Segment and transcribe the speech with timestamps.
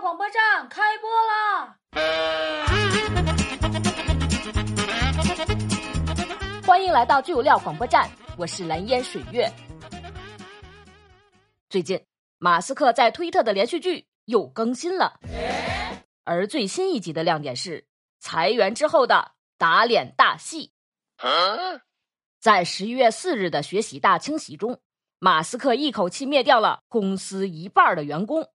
[0.00, 1.76] 广播站开播啦！
[6.64, 9.50] 欢迎来到巨有料广播站，我是蓝烟水月。
[11.68, 12.00] 最近，
[12.38, 15.18] 马斯克在推特的连续剧又更新了，
[16.24, 17.84] 而最新一集的亮点是
[18.20, 20.70] 裁员之后的打脸大戏。
[22.40, 24.78] 在十一月四日的学习大清洗中，
[25.18, 28.48] 马斯克一口气灭掉了公司一半的员工。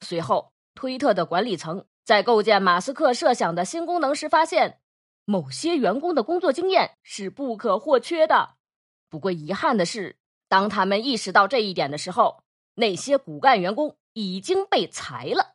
[0.00, 4.80] 随后，推特的管理层在构建马斯克设想的新功能时，发现
[5.24, 8.54] 某些员工的工作经验是不可或缺的。
[9.08, 10.16] 不过，遗憾的是，
[10.48, 12.42] 当他们意识到这一点的时候，
[12.74, 15.54] 那些骨干员工已经被裁了。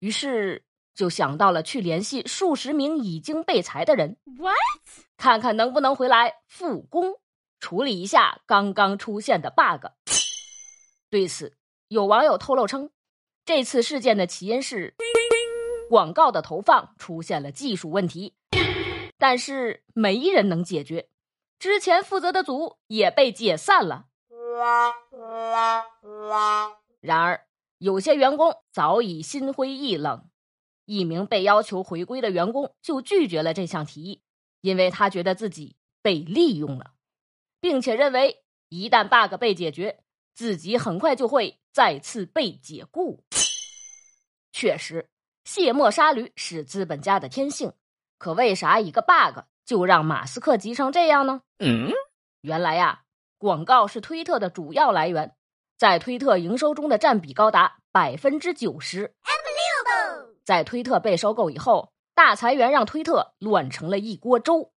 [0.00, 4.56] 于是，就想到了去联系数十名已经被裁的人，What？
[5.16, 7.20] 看看能不能回来复工，
[7.60, 9.86] 处理一下刚刚出现的 bug。
[11.08, 11.56] 对此，
[11.88, 12.90] 有网友透露称，
[13.46, 14.94] 这次事件的起因是
[15.90, 18.34] 广告的投放出现了技术问题，
[19.18, 21.08] 但是没人能解决。
[21.58, 24.06] 之前负责的组也被解散了。
[27.02, 30.28] 然而，有些员工早已心灰意冷。
[30.86, 34.22] 一名被要求回归的员工就拒绝了这项提议，
[34.60, 36.92] 因为他觉得自己被利用了，
[37.60, 40.02] 并且认为一旦 bug 被解决，
[40.34, 43.24] 自己很快就会再次被解雇。
[44.52, 45.08] 确实，
[45.44, 47.72] 卸磨杀驴是资本家的天性，
[48.16, 51.42] 可为啥一个 bug 就让马斯克急成这样呢？
[51.58, 51.90] 嗯，
[52.42, 53.02] 原来呀，
[53.38, 55.34] 广告是推特的主要来源，
[55.76, 59.12] 在推特营收中的占比高达百分之九十。
[60.44, 64.72] 在推特被收购以后，大裁员让推特乱成了一锅粥，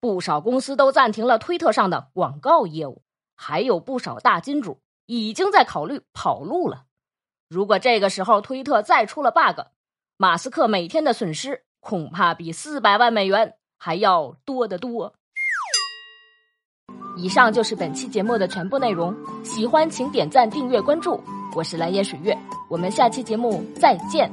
[0.00, 3.02] 不少公司都暂停了推特上的广告业务，
[3.36, 4.80] 还有不少大金主
[5.18, 6.84] 已经在考虑跑路了。
[7.48, 9.62] 如果这个时候推特再出了 bug，
[10.16, 15.14] 马斯克每天的损失恐怕比四百万美元还要多得多。
[17.16, 19.12] 以上就是本期节目的全部内容，
[19.42, 21.20] 喜欢请点赞、订阅、关注，
[21.56, 24.30] 我是蓝颜水月，我们下期节目再见。